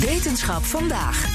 [0.00, 1.26] Wetenschap vandaag.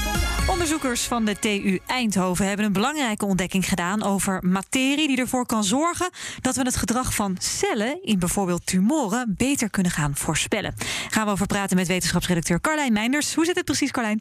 [0.50, 5.64] Onderzoekers van de TU Eindhoven hebben een belangrijke ontdekking gedaan over materie die ervoor kan
[5.64, 10.74] zorgen dat we het gedrag van cellen in bijvoorbeeld tumoren beter kunnen gaan voorspellen.
[11.10, 13.34] Gaan we over praten met wetenschapsredacteur Carlijn Meinders.
[13.34, 14.20] Hoe zit het precies, Carlijn?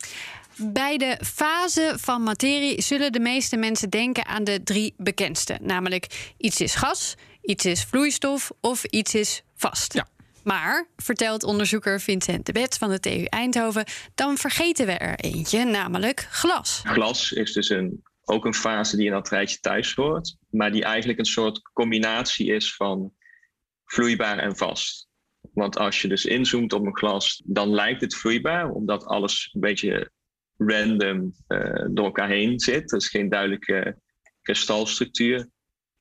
[0.55, 5.57] Bij de fase van materie zullen de meeste mensen denken aan de drie bekendste.
[5.61, 9.93] Namelijk iets is gas, iets is vloeistof of iets is vast.
[9.93, 10.12] Ja.
[10.43, 15.65] Maar, vertelt onderzoeker Vincent de Bets van de TU Eindhoven, dan vergeten we er eentje,
[15.65, 16.81] namelijk glas.
[16.85, 20.83] Glas is dus een, ook een fase die in dat rijtje thuis hoort, maar die
[20.83, 23.13] eigenlijk een soort combinatie is van
[23.85, 25.07] vloeibaar en vast.
[25.53, 29.61] Want als je dus inzoomt op een glas, dan lijkt het vloeibaar, omdat alles een
[29.61, 30.11] beetje
[30.57, 32.91] random uh, door elkaar heen zit.
[32.91, 33.97] Er is geen duidelijke
[34.41, 35.49] kristalstructuur.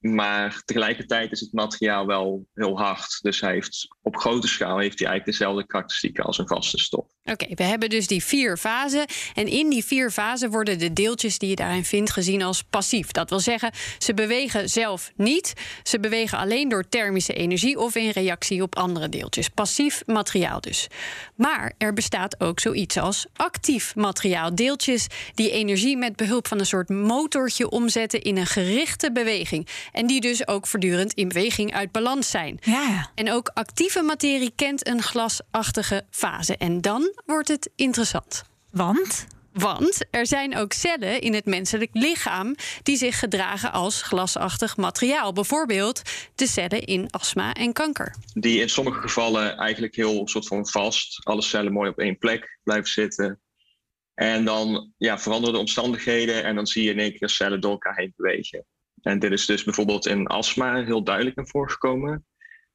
[0.02, 3.18] Maar tegelijkertijd is het materiaal wel heel hard.
[3.20, 7.06] Dus hij heeft, op grote schaal heeft hij eigenlijk dezelfde karakteristieken als een vaste stof.
[7.24, 9.06] Oké, we hebben dus die vier fasen.
[9.34, 13.10] En in die vier fasen worden de deeltjes die je daarin vindt gezien als passief.
[13.10, 15.52] Dat wil zeggen, ze bewegen zelf niet.
[15.82, 19.48] Ze bewegen alleen door thermische energie of in reactie op andere deeltjes.
[19.48, 20.86] Passief materiaal dus.
[21.34, 24.54] Maar er bestaat ook zoiets als actief materiaal.
[24.54, 29.68] Deeltjes die energie met behulp van een soort motortje omzetten in een gerichte beweging.
[29.92, 32.58] En die dus ook voortdurend in beweging uit balans zijn.
[32.60, 33.10] Ja.
[33.14, 36.56] En ook actieve materie kent een glasachtige fase.
[36.56, 38.44] En dan wordt het interessant.
[38.70, 39.26] Want?
[39.52, 45.32] Want er zijn ook cellen in het menselijk lichaam die zich gedragen als glasachtig materiaal.
[45.32, 46.02] Bijvoorbeeld
[46.34, 48.14] de cellen in astma en kanker.
[48.34, 52.58] Die in sommige gevallen eigenlijk heel soort van vast, alle cellen mooi op één plek
[52.62, 53.40] blijven zitten.
[54.14, 57.70] En dan ja, veranderen de omstandigheden en dan zie je in één keer cellen door
[57.70, 58.66] elkaar heen bewegen.
[59.02, 62.26] En dit is dus bijvoorbeeld in astma heel duidelijk naar voren gekomen.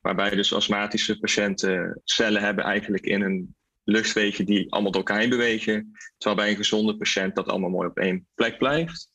[0.02, 3.56] Waarbij dus astmatische patiënten cellen hebben eigenlijk in een
[3.90, 5.92] luchtwegen die allemaal door elkaar heen bewegen.
[6.18, 9.10] Terwijl bij een gezonde patiënt dat allemaal mooi op één plek blijft.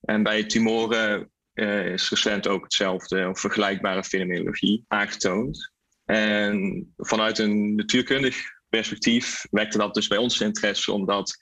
[0.00, 5.72] En bij tumoren uh, is recent ook hetzelfde, of vergelijkbare fenomenologie aangetoond.
[6.04, 8.36] En vanuit een natuurkundig
[8.68, 11.36] perspectief wekte dat dus bij ons interesse, omdat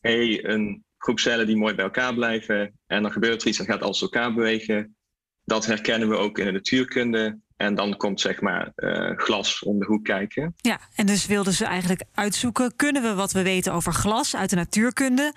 [0.00, 3.64] hey, een groep cellen die mooi bij elkaar blijven en dan gebeurt er iets en
[3.64, 4.96] gaat alles elkaar bewegen.
[5.44, 7.38] Dat herkennen we ook in de natuurkunde.
[7.56, 10.54] En dan komt zeg maar uh, glas om de hoek kijken.
[10.56, 14.50] Ja, en dus wilden ze eigenlijk uitzoeken: kunnen we wat we weten over glas uit
[14.50, 15.32] de natuurkunde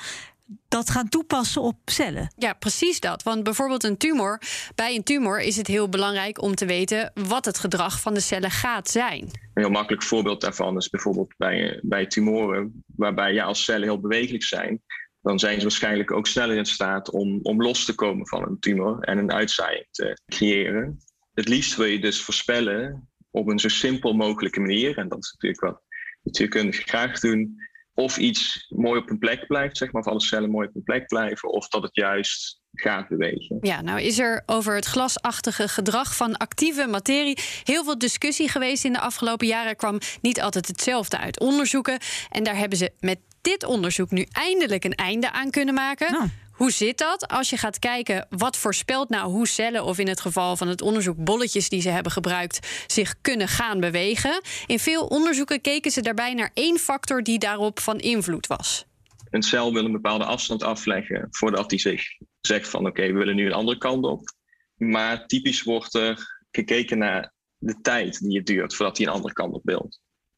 [0.68, 2.34] dat gaan toepassen op cellen.
[2.36, 3.24] Ja, precies dat.
[3.24, 4.42] Want bijvoorbeeld een tumor.
[4.76, 8.20] Bij een tumor is het heel belangrijk om te weten wat het gedrag van de
[8.20, 9.22] cellen gaat zijn.
[9.22, 14.00] Een heel makkelijk voorbeeld daarvan is bijvoorbeeld bij, bij tumoren, waarbij ja, als cellen heel
[14.00, 14.82] bewegelijk zijn,
[15.22, 18.60] dan zijn ze waarschijnlijk ook sneller in staat om, om los te komen van een
[18.60, 21.00] tumor en een uitzaaiing te creëren.
[21.38, 25.32] Het liefst wil je dus voorspellen op een zo simpel mogelijke manier, en dat is
[25.32, 25.82] natuurlijk wat
[26.24, 27.56] natuurkundigen graag doen,
[27.94, 30.84] of iets mooi op een plek blijft, zeg maar, of alle cellen mooi op een
[30.84, 33.58] plek blijven, of dat het juist gaat bewegen.
[33.62, 38.86] Ja, nou is er over het glasachtige gedrag van actieve materie heel veel discussie geweest
[38.86, 39.70] in de afgelopen jaren.
[39.70, 42.00] Er kwam niet altijd hetzelfde uit onderzoeken.
[42.30, 46.12] En daar hebben ze met dit onderzoek nu eindelijk een einde aan kunnen maken.
[46.12, 46.30] Nou.
[46.58, 47.28] Hoe zit dat?
[47.28, 50.82] Als je gaat kijken wat voorspelt nou hoe cellen, of in het geval van het
[50.82, 54.42] onderzoek bolletjes die ze hebben gebruikt, zich kunnen gaan bewegen.
[54.66, 58.86] In veel onderzoeken keken ze daarbij naar één factor die daarop van invloed was.
[59.30, 62.04] Een cel wil een bepaalde afstand afleggen voordat hij zich
[62.42, 64.36] zegt van oké, we willen nu een andere kant op.
[64.76, 69.34] Maar typisch wordt er gekeken naar de tijd die het duurt voordat hij een andere
[69.34, 69.90] kant op wil.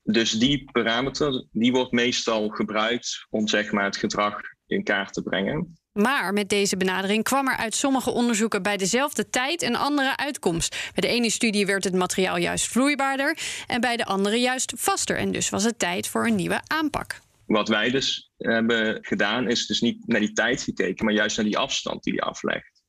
[0.04, 5.22] Dus die parameter die wordt meestal gebruikt om zeg maar, het gedrag in kaart te
[5.22, 5.79] brengen.
[5.94, 10.92] Maar met deze benadering kwam er uit sommige onderzoeken bij dezelfde tijd een andere uitkomst.
[10.94, 13.38] Bij de ene studie werd het materiaal juist vloeibaarder
[13.68, 15.18] en bij de andere juist vaster.
[15.18, 17.20] En dus was het tijd voor een nieuwe aanpak.
[17.46, 21.46] Wat wij dus hebben gedaan, is dus niet naar die tijd gekeken, maar juist naar
[21.46, 22.82] die afstand die die aflegt.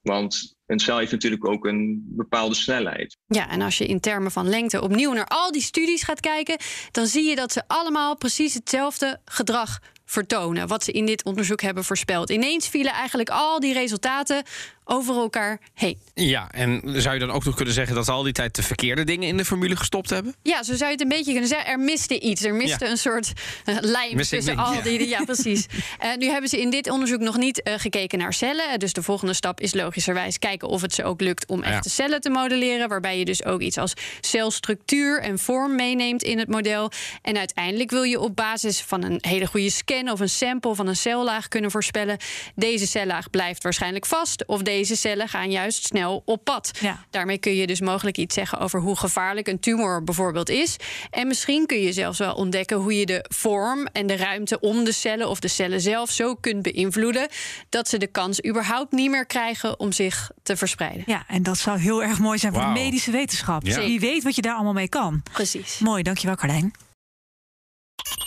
[0.00, 3.16] Want een cel heeft natuurlijk ook een bepaalde snelheid.
[3.26, 6.56] Ja, en als je in termen van lengte opnieuw naar al die studies gaat kijken,
[6.90, 9.78] dan zie je dat ze allemaal precies hetzelfde gedrag
[10.10, 10.68] vertonen.
[10.68, 12.30] Wat ze in dit onderzoek hebben voorspeld.
[12.30, 14.42] Ineens vielen eigenlijk al die resultaten
[14.92, 15.98] over elkaar heen.
[16.14, 18.62] Ja, en zou je dan ook nog kunnen zeggen dat ze al die tijd de
[18.62, 20.34] verkeerde dingen in de formule gestopt hebben?
[20.42, 21.70] Ja, zo zou je het een beetje kunnen zeggen.
[21.70, 22.44] Er miste iets.
[22.44, 23.32] Er miste een soort
[23.64, 25.08] uh, lijm Missing tussen link, al die.
[25.08, 25.66] Ja, precies.
[26.04, 28.78] Uh, nu hebben ze in dit onderzoek nog niet uh, gekeken naar cellen.
[28.78, 31.94] Dus de volgende stap is logischerwijs kijken of het ze ook lukt om echte Ja.
[31.94, 32.88] cellen te modelleren.
[32.88, 36.90] Waarbij je dus ook iets als celstructuur en vorm meeneemt in het model.
[37.22, 40.86] En uiteindelijk wil je op basis van een hele goede scan of een sample van
[40.86, 42.16] een cellaag kunnen voorspellen.
[42.54, 44.46] Deze cellaag blijft waarschijnlijk vast.
[44.46, 46.70] Of deze cellen gaan juist snel op pad.
[46.80, 47.04] Ja.
[47.10, 50.76] Daarmee kun je dus mogelijk iets zeggen over hoe gevaarlijk een tumor bijvoorbeeld is.
[51.10, 54.84] En misschien kun je zelfs wel ontdekken hoe je de vorm en de ruimte om
[54.84, 57.28] de cellen of de cellen zelf zo kunt beïnvloeden
[57.68, 61.02] dat ze de kans überhaupt niet meer krijgen om zich te verspreiden.
[61.06, 63.66] Ja, en dat zou heel erg mooi zijn voor de medische wetenschap.
[63.66, 63.80] Ja.
[63.80, 65.22] Wie weet wat je daar allemaal mee kan.
[65.32, 65.78] Precies.
[65.78, 66.72] Mooi, dankjewel Carlijn.